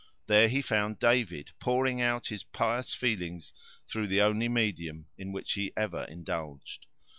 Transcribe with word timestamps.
There 0.25 0.47
he 0.47 0.63
found 0.63 0.97
David, 0.97 1.51
pouring 1.59 2.01
out 2.01 2.25
his 2.29 2.41
pious 2.43 2.91
feelings 2.91 3.53
through 3.87 4.07
the 4.07 4.21
only 4.23 4.49
medium 4.49 5.05
in 5.15 5.31
which 5.31 5.53
he 5.53 5.71
ever 5.77 6.05
indulged. 6.05 6.87